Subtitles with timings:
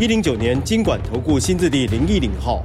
[0.00, 2.64] 一零九年金管投顾新字第零一零号。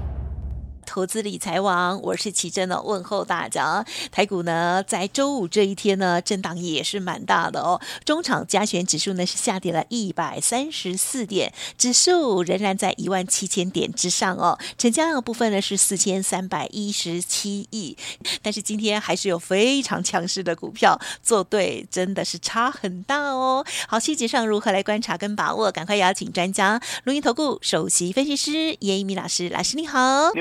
[0.89, 3.85] 投资理财网，我是琦蓁的问候大家。
[4.11, 7.79] 台股呢，在周五这一天呢，震荡也是蛮大的哦。
[8.03, 14.57] 中场加权指数呢是下跌了一百三十四点，指数仍然在一万七千点之上哦。
[14.79, 17.95] 成交量的部分呢是四千三百一十七亿，
[18.41, 23.63] 但是今天还是有非常强势的股票做对，真的是差很大哦。
[23.87, 25.71] 好，细节上如何来观察跟把握？
[25.71, 30.31] 赶快邀请专家，伦元投顾首席分析师严一民老师，老师你好。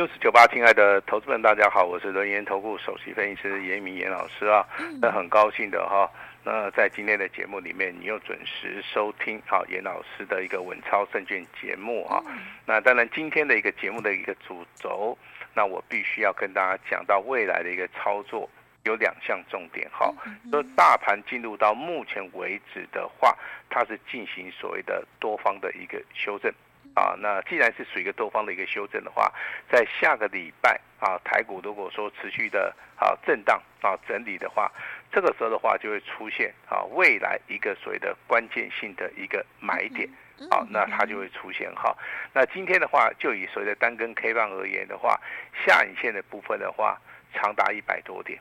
[0.46, 4.64] 亲爱的投资们，大家好，我是轮研投顾首席分析师严一民严老师啊，
[5.00, 6.08] 那很高兴的哈，
[6.44, 12.22] 那在今天的节目里面，你又准时收听好严老师的一个稳操胜券节目哈，
[12.64, 15.18] 那当然今天的一个节目的一个主轴，
[15.54, 18.48] 那我必须要跟大家讲到未来的一个操作
[18.84, 20.14] 有两项重点哈，
[20.50, 23.36] 说大盘进入到目前为止的话，
[23.68, 26.52] 它是进行所谓的多方的一个修正。
[26.98, 29.32] 啊，那既然是属于一个多方的一个修正的话，
[29.70, 34.68] 在下个礼拜啊，台股如果说持续的啊震荡啊整理的话，
[35.12, 40.08] 这个时候的话就会出现啊未来一个所谓的关键性的一个买点，
[40.50, 41.96] 好，那它就会出现哈。
[42.32, 45.20] 那今天的话，就以所谓的单根 K 棒而言的话，
[45.64, 47.00] 下影线的部分的话，
[47.32, 48.40] 长达一百多点，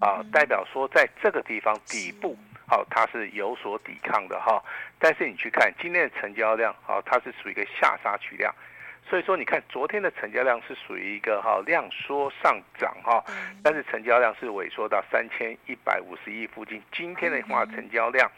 [0.00, 2.36] 啊，代表说在这个地方底部。
[2.66, 4.62] 好，它是有所抵抗的哈，
[4.98, 8.54] 但是你去看今天的成交量，好，它是属于一个下杀取量，
[9.08, 13.22] 所以说你看昨天的成交量是属于一个哈量缩上涨哈，
[13.62, 18.30] 但是成交量是萎缩到三千一百五十亿附近，今天的话成交量。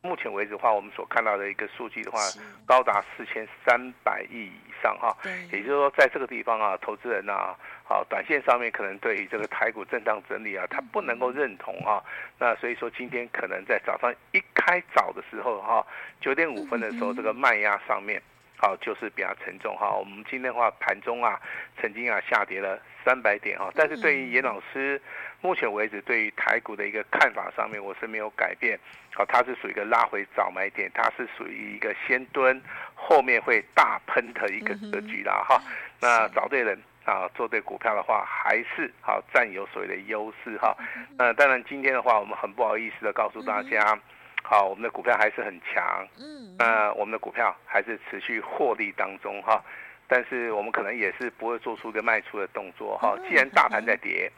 [0.00, 2.18] 目前为止的话，我们所看到的一个数据的话，
[2.66, 5.16] 高达四千三百亿以上哈。
[5.52, 7.54] 也就是说，在这个地方啊，投资人呐，
[7.84, 12.02] 好，短线上面可能对于这个台股震荡整理啊，他不能够认同啊。
[12.38, 15.84] 那所以说，今天可能在早上一开早的时候哈，
[16.20, 18.22] 九点五分的时候，这个卖压上面。
[18.60, 19.94] 好，就是比较沉重哈。
[19.94, 21.40] 我们今天的话，盘中啊，
[21.80, 23.70] 曾经啊下跌了三百点哈。
[23.76, 25.00] 但是对于严老师
[25.40, 28.78] 目前为止对于台股的一个看法上面，我是没有改变。
[29.14, 32.60] 好，它是属于一个拉回早买点，它是属于一个先蹲
[32.94, 35.60] 后面会大喷的一个格局啦哈。
[36.00, 40.76] 那找对人啊，做对股票的话，还是好占有所谓的优势哈。
[41.16, 43.98] 那当然今天的话，我们很不好意思的告诉大家。
[44.42, 49.62] 好，我们的股票还是很强，嗯，那我们的股票还是持续获利当中哈，
[50.06, 53.14] 但是我们可能也是不会做出一个卖出的动作哈。
[53.28, 54.30] 既然大盘在跌，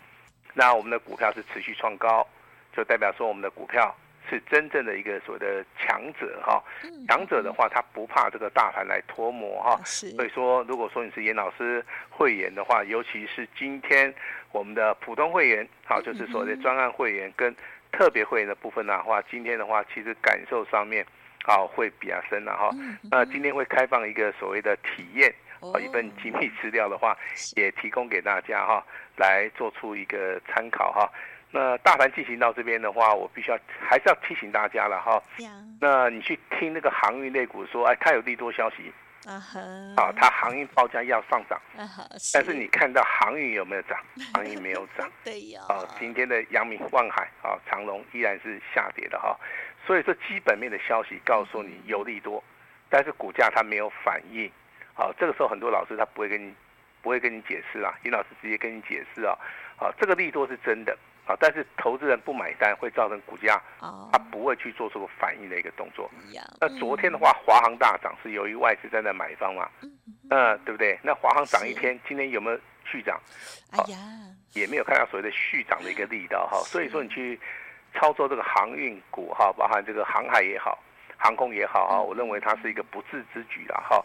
[0.54, 2.26] 那我们的股票是持续创高，
[2.76, 3.94] 就代表说我们的股票
[4.28, 6.62] 是真正的一个所谓的强者哈。
[7.08, 9.80] 强者的话，他不怕这个大盘来脱模哈。
[9.84, 14.12] 所以说，如果说你是严老师会员的话，尤其是今天
[14.52, 17.54] 我们的普通会员，好，就是所谓的专案会员跟。
[17.92, 21.04] 特别会员的部分的话，今天的话其实感受上面，
[21.42, 22.70] 好会比较深了哈。
[23.10, 27.16] 那今天会开放一个所谓的体验，啊，一份机密资料的话，
[27.56, 28.84] 也提供给大家哈，
[29.16, 31.10] 来做出一个参考哈。
[31.52, 35.22] 那大盘进行到这边的话，我必须要还是要提醒大家了哈。
[35.80, 38.92] 那你去听那个航运类股说，哎，它有利多消息。
[39.26, 39.60] 啊哈，
[39.98, 41.60] 啊，它航运报价要上涨，
[42.32, 43.98] 但是你看到航运有没有涨？
[44.32, 45.60] 航运没有涨， 对呀。
[45.68, 49.38] 啊，今天的阳明、万海啊、长隆依然是下跌的哈，
[49.86, 52.42] 所以说基本面的消息告诉你有利多，
[52.88, 54.50] 但是股价它没有反应，
[54.94, 56.54] 好，这个时候很多老师他不会跟你
[57.02, 59.36] 不会跟你解释啊，尹老师直接跟你解释啊，
[59.76, 60.96] 好，这个利多是真的。
[61.38, 63.62] 但是投资人不买单，会造成股价，
[64.10, 66.10] 他不会去做出个反应的一个动作。
[66.60, 69.68] 那昨天的话，华航大涨是由于外资在那买方嘛？
[70.30, 70.98] 嗯，对不对？
[71.04, 73.20] 那华航涨一天，今天有没有续涨？
[73.70, 73.96] 哎呀，
[74.54, 76.58] 也没有看到所谓的续涨的一个力道哈。
[76.64, 77.38] 所以说你去
[77.94, 80.82] 操作这个航运股哈，包含这个航海也好，
[81.16, 84.04] 航空也好啊，我认为它是一个不智之举了哈。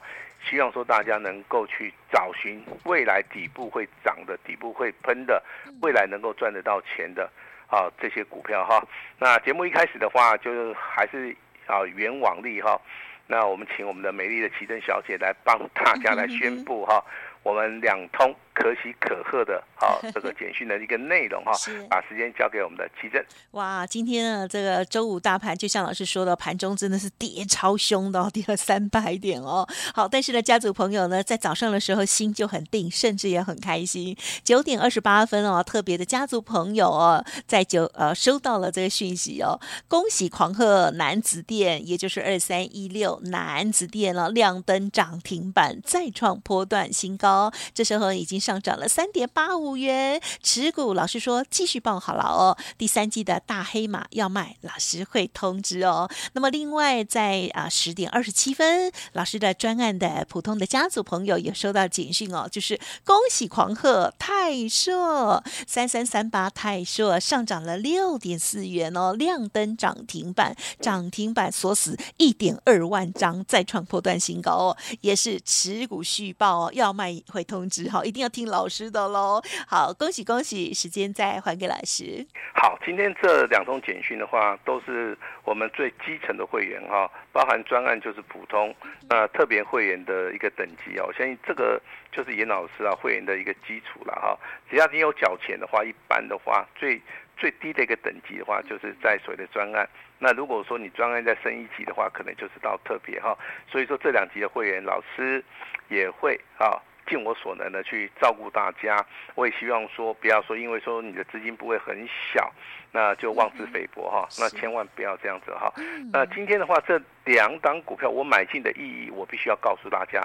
[0.49, 5.43] 希望说大家能够去找寻未来底部会涨的、底部会喷的、
[5.81, 7.29] 未来能够赚得到钱的
[7.67, 8.85] 啊这些股票哈。
[9.17, 12.79] 那节目一开始的话，就还是啊原往例哈。
[13.27, 17.03] 那我们请我们的美丽的奇珍小姐来帮大家来宣布哈，
[17.41, 21.51] 我们两通可喜可贺的，好 这个简讯的一个内容哈，
[21.89, 23.23] 把时间交给我们的奇珍。
[23.51, 29.67] 哇，今天呢这个周五大盘，就像老师说的，盘中真的是跌超凶的，跌了三百点哦。
[29.93, 34.15] 好，但是呢，家族朋友呢在早上的时候心就很定，甚至也很开心。
[34.43, 39.59] 九点二十八分哦，特别的家族朋友哦，在九呃收到了这个讯息哦，
[39.89, 47.51] 恭喜狂贺男子店，也就是二三一六男子店了，亮灯涨停板，再创波段新高。
[47.73, 52.55] 这时候已经上涨了三点八五元，持股老师说继续报好了哦。
[52.77, 56.07] 第三季的大黑马要卖，老师会通知哦。
[56.33, 77.15] 那么另外在啊十点二十七分，老师的专案的普通的家族朋友也收到简讯哦，就是恭喜狂贺泰硕三三三八泰硕上涨了六点四元哦，亮灯涨停板，涨停板锁死一点二万张，再创破段新高哦，也是持股续报哦，要卖。
[77.31, 79.41] 会通知好，一定要听老师的喽。
[79.65, 82.27] 好，恭喜恭喜，时间再还给老师。
[82.53, 88.75] 好，今天这两通简讯的话，都是我们最基层的会员哈，包含专案就是普通，
[89.09, 94.37] 那特别会员的一个等级啊，我相信这个就是严老师啊会员的一个基础了哈。
[94.69, 97.01] 只要你有缴钱的话，一般的话最
[97.37, 99.87] 最低的一个等级的话，就是在所谓的专案。
[100.19, 103.37] 那如果说你专案再升一级的话，可能就是到特别哈。
[103.71, 105.41] 所以说这两级的会员，老师
[105.87, 106.75] 也会啊。
[107.07, 109.05] 尽我所能的去照顾大家，
[109.35, 112.51] 我也希望说不要说，因为说你的资金不会很小，
[112.91, 115.71] 那就妄自菲薄哈，那千万不要这样子哈。
[116.11, 120.21] 那今天的话，这两档股票我买进的意义，我必须要告诉大家。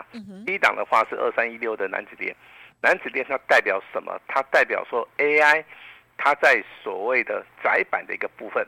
[0.47, 2.35] 第一档的话是二三一六的南子电，
[2.81, 4.19] 南子电它代表什么？
[4.27, 5.65] 它代表说 AI，
[6.17, 8.67] 它在所谓的窄板的一个部分。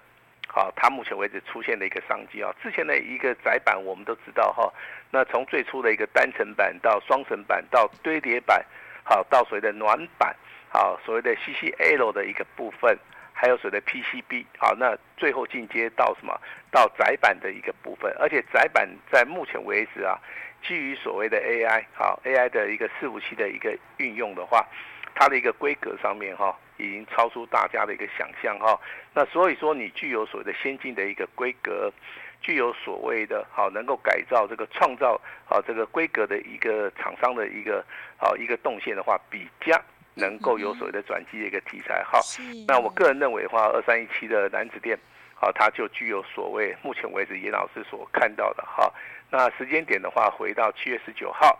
[0.54, 4.70] 好，它目前为止出现的一个商机啊，之前的一个窄板我们都知道哈，
[5.10, 8.62] 那从最初的一个单层板到双层板到堆叠板，
[9.02, 10.37] 好到所谓的软板，
[10.69, 12.99] 好所谓的 CCL 的一个部分，
[13.32, 16.38] 还有所谓的 PCB，好那最后进阶到什么？
[16.70, 20.20] 到窄板的一个部分，而且窄板在目前为止啊，
[20.62, 24.66] 基于所谓的 AI，好 AI 的一个伺服器的一个运用的话。
[25.14, 28.79] 它的一个规格上面哈，已经超出大家的一个想象哈。
[29.15, 31.93] 那所以说，你具有所谓的先进的一个规格，
[32.41, 37.85] 具有所谓的好能够改造这个创造啊这个规格的一个厂商的一个
[38.17, 39.81] 好一个动线的话，比较
[40.15, 42.19] 能够有所谓的转机的一个题材哈。
[42.67, 44.99] 那我个人认为的话，二三一七的男子店，
[45.35, 48.93] 好，它就具有所谓目前为止严老师所看到的哈。
[49.31, 51.59] 那时间点的话，回到七月十九号，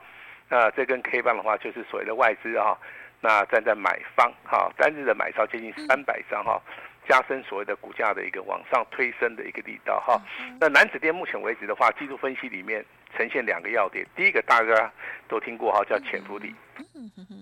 [0.49, 2.77] 那这根 K 棒的话，就是所谓的外资哈。
[3.23, 6.61] 那站在买方，哈，单日的买超接近三百张，哈，
[7.09, 10.21] 加深所谓的股价的一个往上推升的一个力道，哈。
[10.61, 12.85] 那南子店目前为止的话，技术分析里面
[13.17, 14.93] 呈现两个要点，第一个大家
[15.29, 16.55] 都听过哈，叫潜伏底，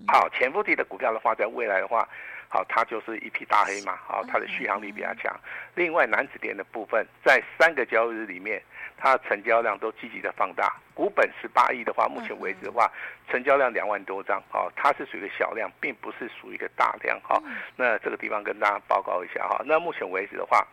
[0.07, 2.07] 好，潜伏底的股票的话，在未来的话。
[2.53, 5.33] 好，它就是一匹大黑马，好，它的续航力比较强。
[5.73, 8.61] 另外，南子店的部分，在三个交易日里面，
[9.01, 10.71] 它的成交量都积极的放大。
[10.93, 12.89] 股本十八亿的话，目前为止的话，
[13.27, 17.41] 成交量两万多张，好，它是属于一个小量，并不是属于一个大量，哈。
[17.75, 19.59] 那这个地方跟大家报告一下，哈。
[19.65, 20.67] 那目前为止的话，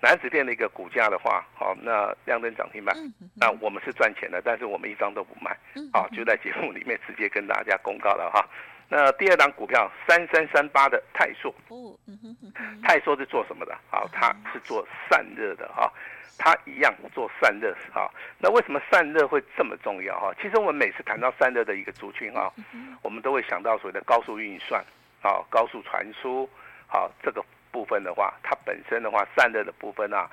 [0.00, 2.96] 南子店的一个股价的话，好，那亮灯涨停板，
[3.36, 5.54] 那我们是赚钱的，但是我们一张都不卖，
[5.92, 8.48] 好，就在节目里面直接跟大家公告了，哈。
[8.88, 11.52] 那第二档股票三三三八的泰硕，
[12.82, 13.76] 泰硕是做什么的？
[13.90, 15.90] 好，它是做散热的哈，
[16.38, 18.10] 它一样做散热哈。
[18.38, 20.32] 那为什么散热会这么重要哈？
[20.40, 22.52] 其实我们每次谈到散热的一个族群啊，
[23.02, 24.84] 我们都会想到所谓的高速运算，
[25.22, 26.48] 啊，高速传输，
[26.86, 30.30] 好，这个部分的话，它本身的话散热的部分啊。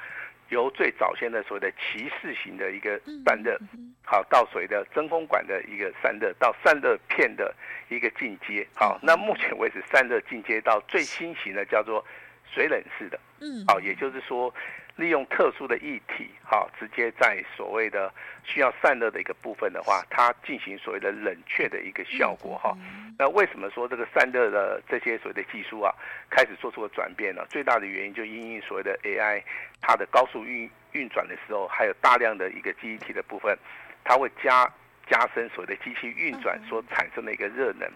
[0.51, 3.57] 由最早先的所谓的骑士型的一个散热，
[4.03, 7.55] 好到所谓的真空管的一个散热，到散热片的
[7.89, 12.05] 一个进阶，好，那目前为止散热进阶到最新型的叫做
[12.53, 14.53] 水冷式的，嗯，好，也就是说。
[15.01, 22.77] 利用特殊的液体，哈，直接在所谓的需要散热的一个部分的话，它进行所谓的冷却的一个效果，哈。
[23.17, 25.91] 那为什么说这个散热的这些所谓的技术啊，
[26.29, 27.43] 开始做出了转变呢？
[27.49, 29.41] 最大的原因就因应所谓的 AI，
[29.81, 33.57] 它的高速运运转的时候，还有大量的一个记忆体的部分，
[34.03, 34.71] 它会加
[35.09, 37.89] 加深所谓的机器运转所产生的一个热能。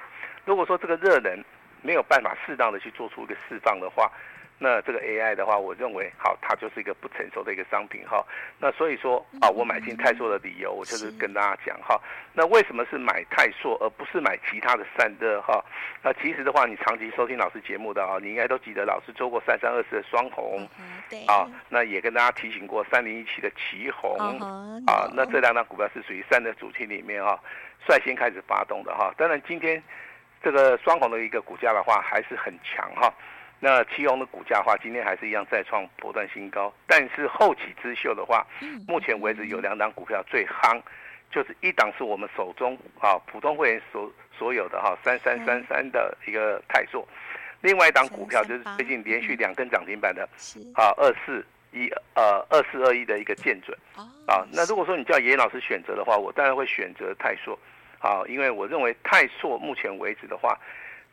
[0.43, 1.39] 如果说这个热能
[1.83, 4.11] 没有办法适当的去做出一个释放的话，
[4.57, 8.25] 那这个 AI 的话，我认为好，它就是一个不成熟的一个商品哈。
[8.57, 11.99] 那所以说啊，我买进泰硕的理由，我就是跟大家讲哈。
[12.33, 15.63] 那为什么是买泰硕而不是买其他的散热哈？
[16.01, 20.65] 那其实的话，你长期收听老师节目的啊，你应该都记得老师做过三三二四的双红，
[21.09, 24.17] 对啊，那也跟大家提醒过三零一七的奇红
[24.87, 25.11] 啊。
[25.13, 27.37] 那这两档股票是属于散热主题里面啊，
[27.85, 29.13] 率先开始发动的哈。
[29.17, 29.83] 当然今天
[30.41, 33.13] 这个双红的一个股价的话还是很强哈。
[33.65, 36.71] 那奇鋐的股价的话，今天还是一样再创波段新高。
[36.85, 38.45] 但是后起之秀的话，
[38.87, 40.79] 目前为止有两档股票最夯，
[41.31, 47.07] 就是一档是我们手中啊普通会员所所有的哈三三三三的一个泰硕，
[47.61, 50.29] 另外一档股票就是最近连续两根涨停板的
[50.75, 53.75] 啊二四一呃二四二一的一个建准
[54.27, 54.45] 啊。
[54.51, 57.57] 那如果说你叫严老师选择的话，我当然会选择泰硕
[57.97, 60.55] 啊，因为我认为泰硕目前为止的话。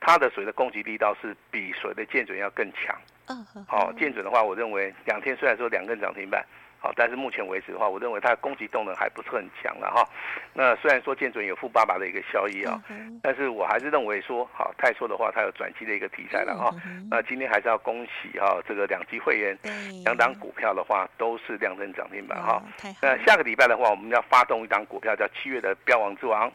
[0.05, 2.95] 它的水的攻击力道是比水的建准要更强。
[3.29, 6.45] 嗯，好，建准的话，我认为两天虽然说两根涨停板，
[6.81, 10.05] 好，但是目前为止的话，我认为它的攻击动能还不是很强了哈。
[10.53, 12.83] 那虽然说建准有富爸爸的一个效益啊，
[13.23, 16.75] 但是我还是认为说，好，泰硕的话，它有转机的一个题材了哈。
[17.09, 19.57] 那今天还是要恭喜哈，这个两级会员
[20.05, 22.61] 两档股票的话都是亮灯涨停板哈。
[23.01, 26.53] 那下个礼拜的话，我们要发动一档股票叫七月的标王之王。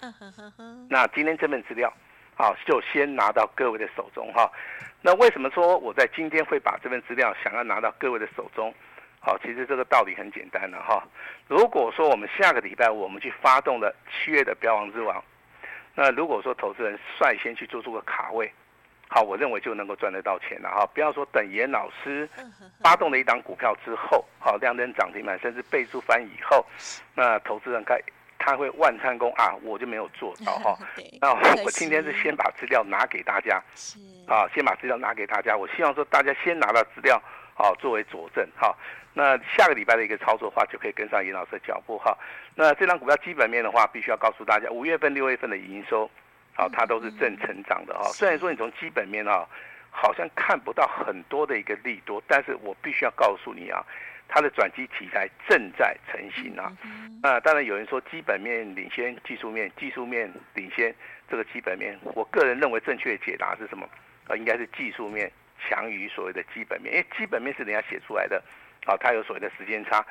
[0.89, 1.91] 那今天这份资料。
[2.37, 4.47] 好，就先拿到各位的手中哈。
[5.01, 8.71] 那为什么说我在今天会把这份资料想要拿到各位的手中？
[9.19, 11.03] 好，其实这个道理很简单了哈。
[11.47, 15.21] 如果说我们下个礼拜我们去发动了七月的标王之王，
[15.95, 18.51] 那如果说投资人率先去做出个卡位，
[19.09, 20.85] 好，我认为就能够赚得到钱了哈。
[20.93, 22.29] 不要说等严老师
[22.83, 26.63] 发动了一档股票之后，好，亮灯涨停板甚至倍数翻以后，
[27.15, 27.99] 那投资人该。
[28.47, 30.79] 他会万参功啊，我就没有做到 哈。
[31.19, 31.33] 那
[31.65, 33.61] 我今天是先把资料拿给大家，
[34.25, 35.53] 啊，先把资料拿给大家。
[35.53, 37.21] 我希望说大家先拿到资料，
[37.55, 38.73] 啊，作为佐证哈。
[39.13, 42.17] 那下个礼拜的一个操作的话，就可以跟上严老师的脚步哈。
[42.55, 46.09] 那这张股票基本面的话，必须要告诉大家，五月份、六月份的营收，
[46.55, 48.05] 啊，它都是正成长的哈。
[48.13, 49.45] 虽然说你从基本面啊，
[49.91, 53.83] 好像看不到很多的一个利多，但是我必须要告诉你啊。
[54.27, 56.71] 它的转机题材正在成型啊，
[57.23, 60.93] 那当然有人说基本面领先技术面，技术面领先
[61.29, 63.87] 这个基本面，我个人认为正确解答是什么？
[64.27, 65.31] 啊，应该是技术面
[65.67, 68.43] 强于所谓的基本面，因为基本面是人家写出来的，
[68.85, 70.05] 啊，它有所谓的时间差。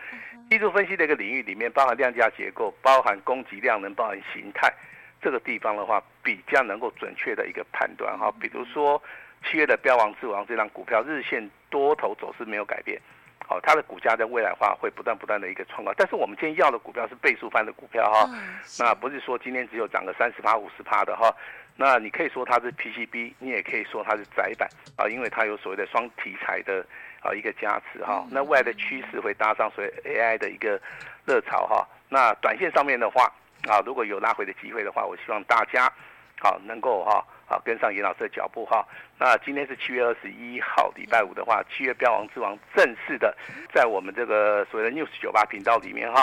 [0.50, 4.72] 技术分析的一个领域里面，包含量价结构，包含供给量能，包含形态，
[5.20, 8.32] 这个地方的话比较能够准确的一个判断哈。
[8.40, 9.00] 比如说
[9.44, 12.98] 七月的标王之王这张股票，日线多头走势没有改变。
[13.48, 18.28] 好，它的股价在未来化会不断不断的一个创高，但是我们今天要的股票是倍数翻的股票哈，
[18.78, 21.32] 那不是说今天只有涨个三十趴五十趴的哈，
[21.76, 26.84] 那你可以说它是 PCB，你也可以说它是窄板啊，因为它有所谓的双题材的
[27.20, 30.80] 啊一个加持哈，那未来的趋势会搭上所谓 AI 的一个
[31.24, 33.32] 热潮哈，那短线上面的话
[33.68, 35.92] 啊，如果有拉回的机会的话，我希望大家
[36.40, 37.24] 好能够哈。
[37.48, 38.84] 好，跟上严老师的脚步哈。
[39.18, 43.34] 那今天是七月二十一号，礼拜五的话，七月标王之王正式的
[43.72, 46.22] 在我们这个所谓的 News 九八频道里面哈，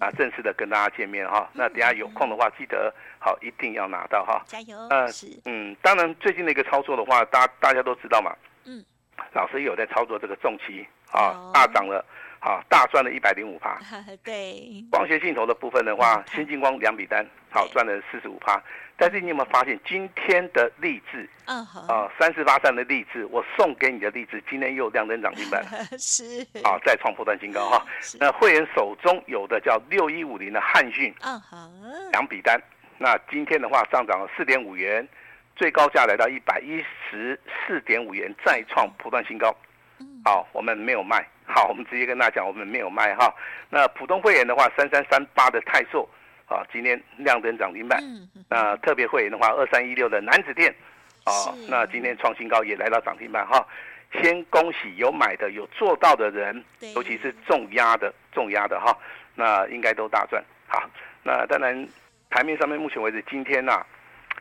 [0.00, 1.48] 啊，正式的跟大家见面哈。
[1.52, 4.42] 那等下有空的话，记得好一定要拿到哈。
[4.46, 4.76] 加油。
[4.90, 5.08] 嗯
[5.44, 8.34] 嗯，当然最近的一个操作的话，大大家都知道嘛。
[8.64, 8.84] 嗯。
[9.32, 12.04] 老师有在操作这个重期啊，大涨了。
[12.40, 13.78] 好，大赚了一百零五趴。
[14.22, 18.62] 对，光学镜头的部分的话，新进光两笔单，好赚了四十五趴。
[18.96, 21.58] 但是你有没有发现，今天的励志，嗯
[21.88, 25.64] 啊，三四八三的励志，我送给你的励志，今天又亮灯涨停板，
[25.98, 27.84] 是，啊，再创破断新高哈。
[28.20, 31.40] 那会员手中有的叫六一五零的汉讯，嗯
[32.12, 32.60] 两笔单，
[32.98, 35.06] 那今天的话上涨了四点五元，
[35.56, 39.54] 最高价来到一百一十四点五元，再创破断新高。
[40.24, 41.26] 好，我们没有卖。
[41.46, 43.32] 好，我们直接跟大家讲，我们没有卖哈。
[43.68, 46.08] 那普通会员的话，三三三八的泰硕，
[46.46, 48.02] 啊，今天亮灯涨停板。
[48.48, 50.74] 那特别会员的话，二三一六的南子店，
[51.24, 51.32] 啊，
[51.68, 53.66] 那今天创新高也来到涨停板哈。
[54.22, 58.96] 先恭喜有买的、有做到的人，尤其是重压的、重压的哈，
[59.34, 60.42] 那应该都大赚。
[60.68, 60.88] 好，
[61.22, 61.86] 那当然
[62.30, 63.86] 台面上面目前为止，今天呐、啊，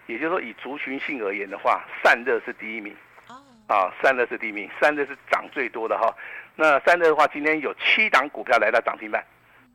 [0.05, 2.95] 也就是说以族群性而言的话，散热是第一名。
[3.65, 6.13] 啊，散热是第一名，散热是涨最多的哈。
[6.55, 9.23] 那散热的话，今天有七档股票来到涨停板，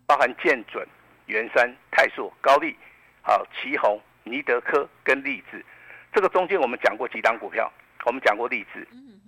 [0.07, 0.87] 包含建准、
[1.29, 2.77] 元山、泰硕、高力，
[3.23, 5.65] 好，奇宏、尼德科跟力智。
[6.13, 7.71] 这个中间我们讲过几档股票，
[8.05, 8.87] 我们讲过力智，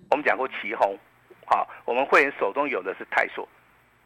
[0.09, 0.97] 我们讲过奇宏，
[1.45, 3.47] 好，我们会员手中有的是泰硕，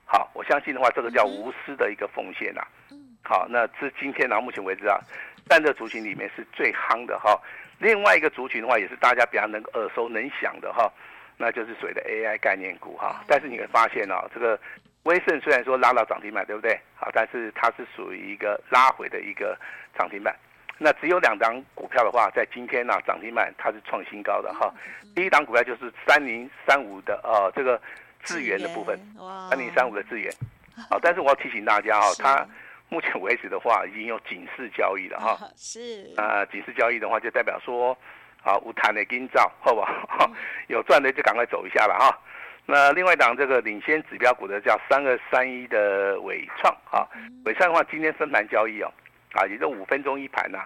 [0.05, 2.61] 好，我相信的话，这个叫无私的一个奉献呐。
[3.23, 4.99] 好，那至今天到目前为止啊，
[5.47, 7.41] 但这族群里面是最夯的哈。
[7.79, 10.91] 另外一个族群的话，也是大家比较能耳熟能详的哈。
[11.37, 13.23] 那就是所谓的 AI 概念股哈。
[13.27, 14.59] 但是你会发现啊，这个
[15.05, 16.79] 威盛虽然说拉到涨停板，对不对？
[16.95, 19.57] 好，但是它是属于一个拉回的一个
[19.97, 20.35] 涨停板。
[20.77, 24.73] 那只有两档股票的话，在今天呢涨停板它是创新高的哈。
[25.15, 27.79] 第一档股票就是三零三五的呃这个
[28.23, 28.99] 智源的部分，
[29.49, 30.33] 三零三五的智源。
[30.89, 32.47] 好，但是我要提醒大家哈，它
[32.89, 35.37] 目前为止的话已经有警示交易了哈。
[35.55, 36.11] 是。
[36.17, 37.95] 啊，警示交易的话就代表说，
[38.43, 40.29] 啊，无谈的今早好不好？
[40.67, 42.19] 有赚的就赶快走一下了哈。
[42.65, 47.07] 那另外一档这个领先指标股的叫三二三一的伟创啊，
[47.45, 48.91] 伟创的话今天分盘交易哦。
[49.33, 50.59] 啊，也就五分钟一盘呐，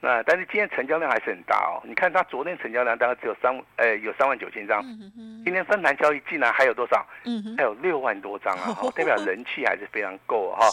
[0.00, 1.84] 那但是今天成交量还是很大哦。
[1.86, 4.82] 你看它昨天成交量大概只有三，呃，有三万九千张，
[5.44, 7.06] 今天分盘交易竟然还有多少？
[7.58, 10.66] 还有六万多张啊， 代表人气还是非常够哈。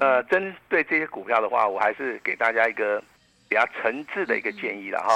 [0.00, 3.02] 呃，针对这些股票的话，我还是给大家一个。
[3.48, 5.14] 比较诚挚的一个建议了哈，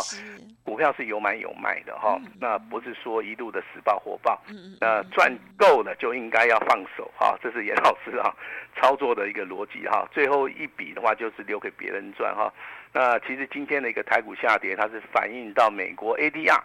[0.71, 4.41] 股票是有买有卖的哈，那不是说一路的死抱活抱，
[4.81, 8.33] 那赚够了就应该要放手哈，这是严老师啊
[8.81, 12.53] 操作的一个逻辑哈，最后一笔的话就是留给别人赚哈，
[12.93, 16.61] 那其实今天的一个台股下跌，它是反映到美国 ADR，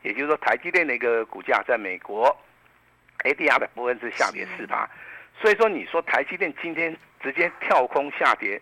[0.00, 2.34] 也就是说台积电的一个股价在美国
[3.18, 4.88] ADR 的部分是下跌四趴，
[5.38, 8.58] 所以说你说台积电今天直接跳空下跌。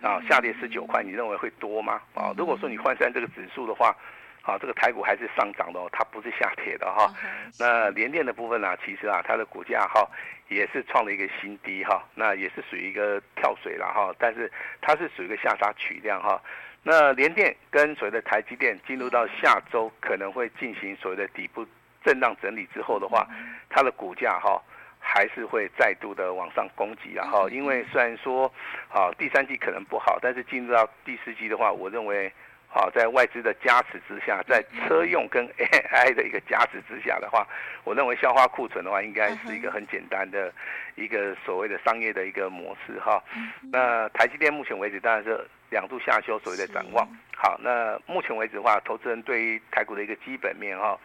[0.00, 2.00] 啊，下跌十九块，你认为会多吗？
[2.14, 3.94] 啊，如果说你换算这个指数的话，
[4.42, 7.12] 啊，这个台股还是上涨的哦，它不是下跌的哈。
[7.58, 10.08] 那联电的部分呢，其实啊，它的股价哈
[10.48, 14.50] 也是创了一个新低哈，那也是属于一个跳水了哈，但是
[14.80, 16.40] 它是属于一个下杀取量哈。
[16.84, 21.66] 那联电跟所谓的台积电进入到下周可能会进行所谓的底部
[22.04, 23.26] 震荡整理之后的话，
[23.68, 24.62] 它的股价哈。
[25.10, 28.44] 还是会再度的往上攻击，然后因为虽然说，
[28.90, 32.30] 啊第三季可能不好，但是进入到第四季的话，我认为，
[32.70, 37.46] 啊在外资的加持之下，在车用跟 AI 的一个加持之下的话，
[37.84, 40.52] 我认为消化库存的话，应该是一个很简单的
[40.94, 43.24] 一个所谓的商业的一个模式哈。
[43.72, 47.08] 那台积电目前为止当然是两度下修，所谓的展望。
[47.34, 50.98] 好，那目前为止的话，投资人对于台股的一个基本面哈。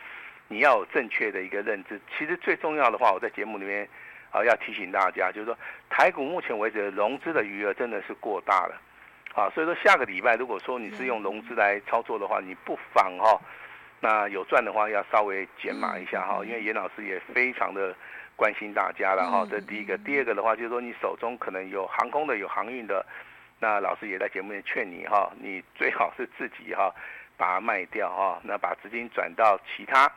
[0.53, 3.89] 你要有正确的一个认知，其实最重要的话，我在节目里面
[4.29, 5.57] 啊要提醒大家，就是说
[5.89, 8.79] 台股目前为止融资的余额真的是过大了，
[9.33, 13.41] 啊，所以说下个礼拜如果说你是用融资来操作的话，你不妨哈，
[13.99, 17.95] 那有赚的话要稍微减码一下哈，因为严老师也非常的
[18.35, 23.03] 关心大家了哈，这第一个，第二个的话就是说你手中可能有航空的、有航运的，
[23.59, 26.93] 那老师也在节目里劝你哈，你最好是自己哈
[27.37, 30.11] 把它卖掉哈，那把资金转到其他。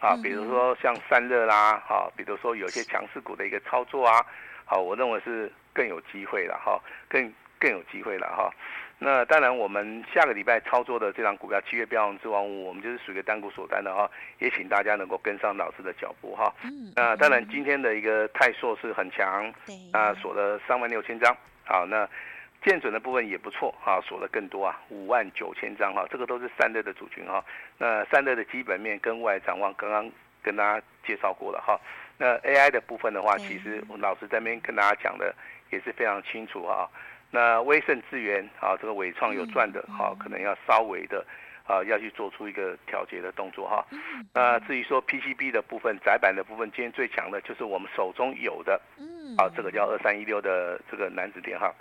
[0.00, 4.24] 啊，比如说像散热啦，哈，比如说有些强势股的一个操作啊，
[4.64, 8.50] 好，我认为是更有机会了哈，更更有机会了哈。
[8.98, 16.52] 那当然，我们下个礼拜操作的这张股票七月标王之王五，我们就是属于单股锁单的哈，也请大家能够跟上老师的脚步哈。
[16.96, 19.52] 那当然，今天的一个泰硕是很强，
[19.92, 22.08] 啊，锁了三万六千张，好，那。
[22.62, 27.42] 建准的部分也不错哈，锁的更多啊，五万九千张哈，这个都是散热的主群哈。
[27.78, 30.10] 那散热的基本面跟未来展望，刚刚
[30.42, 31.80] 跟大家介绍过了哈。
[32.18, 35.34] 那 AI 的部分的话，其实我老师在那边跟大家讲的
[35.70, 36.86] 也是非常清楚哈。
[37.30, 41.24] 那威盛资源啊，这个伟创有赚的哈，可能要稍微的
[41.66, 43.82] 啊要去做出一个调节的动作哈。
[44.34, 48.78] 那至于说 PCB 的部分，窄板的部分，今天最强的就是我们手中有的，
[49.38, 51.72] 啊，这个叫二三一六的这个男子电哈。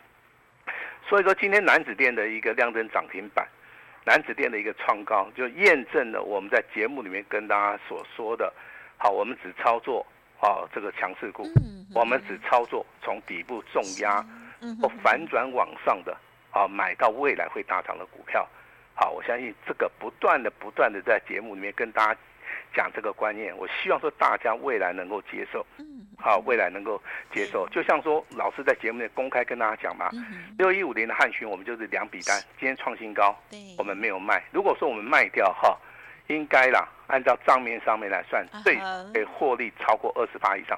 [1.10, 3.44] 所以说，今天南子店的一个亮灯涨停板，
[4.06, 8.54] 南子店的一个创高，就验证了我们在节目里面跟大家所说的，
[8.96, 10.06] 好，我们只操作
[10.40, 11.50] 啊这个强势股，
[11.96, 14.24] 我们只操作从底部重压
[14.80, 16.16] 或反转往上的
[16.52, 18.48] 啊买到未来会大涨的股票，
[18.94, 22.20] 好，我相信这个不断的不断的在节目里面跟大家。
[22.72, 25.66] 讲这个观念，我希望说大家未来能够接受，
[26.20, 27.02] 好，未来能够
[27.34, 27.68] 接受。
[27.70, 30.10] 就像说老师在节目里公开跟大家讲嘛，
[30.58, 33.36] 六一五零的汉讯，我们就是两笔单，今天创新高，
[33.78, 34.44] 我们没有卖。
[34.52, 35.78] 如果说我们卖掉哈，
[36.28, 38.76] 应该啦，按照账面上面来算，最，
[39.14, 40.78] 可以获利超过二十趴以上。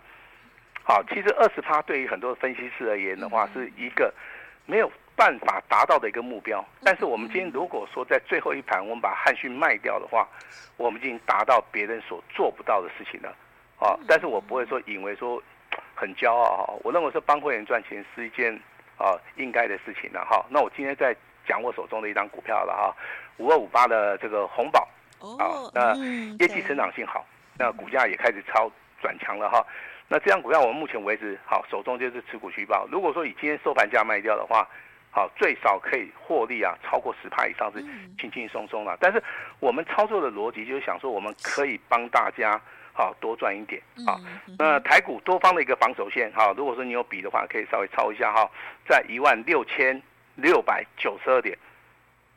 [0.83, 4.13] 好，其实二十趴对于很多分析师而言的话，是一个
[4.65, 4.91] 没有。
[5.13, 10.27] 办法达到的一个目标，但是我们今天如果说在最后一盘我们把汉讯卖掉的话，
[10.77, 13.35] 我们已经达到别人所做不到的事情了，
[13.81, 13.97] 啊！
[14.07, 15.41] 但是我不会说以为说
[15.95, 18.53] 很骄傲哈，我认为说帮会员赚钱是一件
[18.97, 20.45] 啊应该的事情了哈。
[20.49, 21.15] 那我今天在
[21.47, 22.95] 讲我手中的一张股票了哈，
[23.37, 24.87] 五二五八的这个红宝
[25.39, 25.95] 啊，那
[26.39, 27.25] 业绩成长性好，
[27.57, 29.65] 那股价也开始超转强了哈。
[30.07, 34.67] 那这张股票我们目前为止好手中就是持股虚报，如果说以今天收盘价卖掉的话。
[35.13, 37.83] 好，最少可以获利啊，超过十趴以上是
[38.17, 38.97] 轻轻松松了。
[38.97, 39.21] 但是
[39.59, 42.57] 我们操作的逻辑就是想说，我们可以帮大家
[42.93, 44.19] 好多赚一点啊。
[44.57, 48.49] 那台股多方的一个防守线哈，如果说你有笔的话，可以稍微抄一下哈，
[48.87, 50.01] 在一万六千
[50.35, 51.57] 六百九十二点。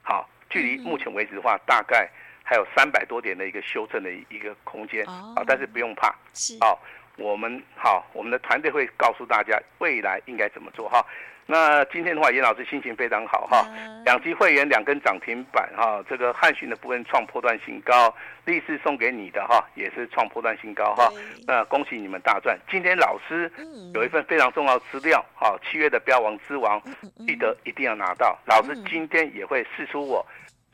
[0.03, 2.09] 好，距离目前为止的话，大概
[2.43, 5.43] 还有三百多点的一个修正的一个空间啊。
[5.47, 6.15] 但是不用怕，
[6.61, 6.81] 好，
[7.17, 11.05] 我们好，我们的团队会告诉大家未来应该怎么做哈。
[11.47, 13.67] 那今天的话，严老师心情非常好哈，
[14.05, 21.11] 两级会员两根涨停板哈，这个汉讯的部分创破断新高，立志送给你的哈也是创破断新高哈，
[21.47, 22.59] 那恭喜你们大赚。
[22.71, 23.51] 今天老师
[23.93, 26.81] 有一份非常重要的资料哈，七月的标王之王，
[27.27, 28.39] 记得一定要拿到。
[28.47, 30.25] 老师今天也会试出我。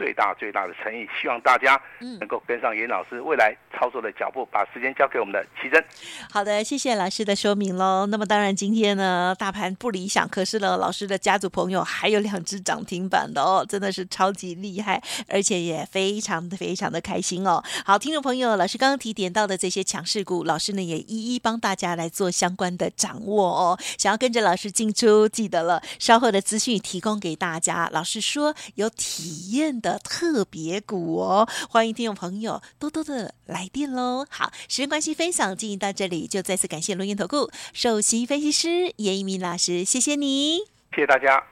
[0.01, 1.79] 最大最大的诚意，希望大家
[2.19, 5.85] 能够跟上严老师未来操作的脚步，把时间交给我们的奇珍。
[6.33, 8.07] 好的，谢谢老师的说明喽。
[8.07, 17.63] 那么当然今天呢，大盘不理想，可是呢，老师的家族朋友还有两只涨停板的哦，真的是超级厉害，而且也非常的非常的开心哦。
[17.85, 23.79] 好，听众朋友，老师刚刚提点到的这些强势股，老师呢也一一帮大家来做相关的掌握哦。
[23.99, 27.91] 想要跟着老师进出，记得了，稍后的资讯提供给大家。
[27.93, 29.90] 老师说有体验的。
[29.99, 34.27] 特别股哦，欢迎听众朋友多多的来电喽。
[34.29, 40.59] 好，时间关系，分享进行到这里，就再次感谢龙岩投顾首席分析师严一鸣老师，谢谢你，
[40.95, 41.43] 谢谢大家。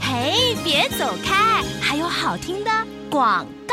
[0.00, 2.70] 嘿，别走开，还有好听的
[3.10, 3.63] 广告。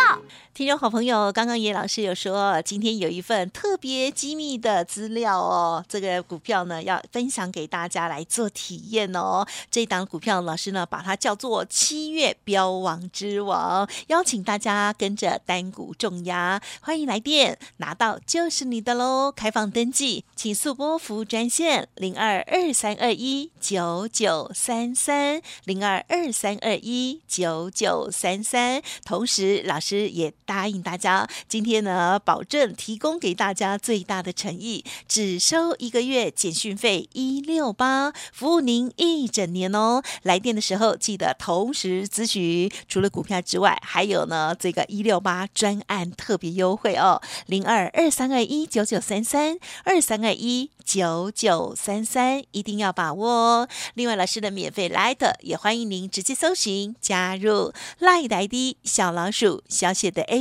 [0.54, 9.48] 听众好朋友，刚刚叶老师有说，今天有一份特别机密的资料哦，这个股票呢要分享给大家来做体验哦。
[9.72, 19.32] 这档股票老师呢把它叫做七月标王之王，邀请大家跟着单股重压，欢迎来电，拿到就是你的喽。
[19.32, 28.82] 开放登记，请速拨服务专线零二二三二一九九三三零二二三二一九九三三。
[29.06, 30.34] 同时，老师也。
[30.52, 40.04] 答应大家，今天呢，保证提供给大家最大的诚意，只收一个月简讯费一六八，服务您一整年哦。
[40.24, 53.70] 来电的时候记得同时咨询，除了股票之外，还有呢这个一六八专案特别优惠哦，零二二三二一九九三三二三二一九九三三，一定要把握哦。
[53.94, 60.41] 另外，老师的免费 Line 也欢迎您直接搜寻加入 Line ID 小老鼠小写的 A